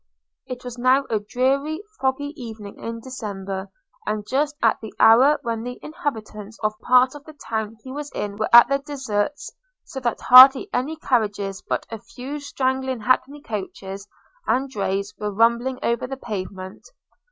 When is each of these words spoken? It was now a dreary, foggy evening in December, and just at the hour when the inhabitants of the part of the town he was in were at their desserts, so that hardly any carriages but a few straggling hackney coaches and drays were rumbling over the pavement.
It 0.47 0.63
was 0.63 0.79
now 0.79 1.05
a 1.11 1.19
dreary, 1.19 1.83
foggy 1.99 2.33
evening 2.35 2.79
in 2.79 3.01
December, 3.01 3.69
and 4.07 4.25
just 4.27 4.55
at 4.63 4.79
the 4.81 4.91
hour 4.99 5.37
when 5.43 5.61
the 5.61 5.77
inhabitants 5.83 6.57
of 6.63 6.73
the 6.79 6.85
part 6.87 7.13
of 7.13 7.23
the 7.25 7.33
town 7.47 7.77
he 7.83 7.91
was 7.91 8.11
in 8.15 8.35
were 8.37 8.49
at 8.51 8.67
their 8.67 8.79
desserts, 8.79 9.51
so 9.83 9.99
that 9.99 10.21
hardly 10.21 10.71
any 10.73 10.95
carriages 10.95 11.61
but 11.61 11.85
a 11.91 11.99
few 11.99 12.39
straggling 12.39 13.01
hackney 13.01 13.43
coaches 13.43 14.07
and 14.47 14.71
drays 14.71 15.13
were 15.19 15.31
rumbling 15.31 15.77
over 15.83 16.07
the 16.07 16.17
pavement. 16.17 16.83